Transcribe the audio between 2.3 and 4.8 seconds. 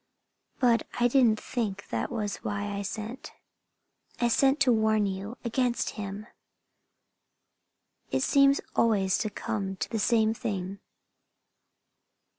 why I sent. I sent to